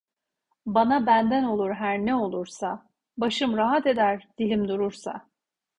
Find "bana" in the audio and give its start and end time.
0.65-1.05